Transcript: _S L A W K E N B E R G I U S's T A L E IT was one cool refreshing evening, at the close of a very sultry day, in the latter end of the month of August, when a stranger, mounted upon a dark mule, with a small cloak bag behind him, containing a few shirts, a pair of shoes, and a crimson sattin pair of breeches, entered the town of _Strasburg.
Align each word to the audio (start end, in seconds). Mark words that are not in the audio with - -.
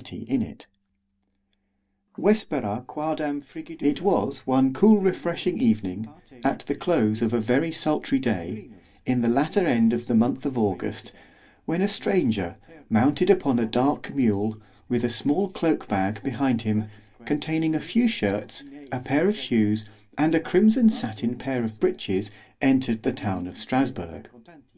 _S 0.02 0.06
L 0.08 0.16
A 0.16 0.16
W 0.16 0.24
K 0.24 0.32
E 0.32 0.34
N 0.34 0.40
B 0.40 0.46
E 0.48 0.48
R 0.48 0.54
G 0.56 0.56
I 2.24 2.24
U 2.24 2.30
S's 2.30 2.44
T 2.46 2.56
A 2.56 2.58
L 2.58 3.86
E 3.86 3.90
IT 3.90 4.00
was 4.00 4.46
one 4.46 4.72
cool 4.72 4.96
refreshing 4.96 5.60
evening, 5.60 6.08
at 6.42 6.60
the 6.60 6.74
close 6.74 7.20
of 7.20 7.34
a 7.34 7.38
very 7.38 7.70
sultry 7.70 8.18
day, 8.18 8.70
in 9.04 9.20
the 9.20 9.28
latter 9.28 9.66
end 9.66 9.92
of 9.92 10.06
the 10.06 10.14
month 10.14 10.46
of 10.46 10.56
August, 10.56 11.12
when 11.66 11.82
a 11.82 11.86
stranger, 11.86 12.56
mounted 12.88 13.28
upon 13.28 13.58
a 13.58 13.66
dark 13.66 14.14
mule, 14.14 14.56
with 14.88 15.04
a 15.04 15.10
small 15.10 15.48
cloak 15.50 15.86
bag 15.86 16.22
behind 16.22 16.62
him, 16.62 16.86
containing 17.26 17.74
a 17.74 17.78
few 17.80 18.08
shirts, 18.08 18.64
a 18.90 19.00
pair 19.00 19.28
of 19.28 19.36
shoes, 19.36 19.86
and 20.16 20.34
a 20.34 20.40
crimson 20.40 20.88
sattin 20.88 21.36
pair 21.36 21.62
of 21.62 21.78
breeches, 21.78 22.30
entered 22.62 23.02
the 23.02 23.12
town 23.12 23.46
of 23.46 23.56
_Strasburg. 23.56 24.28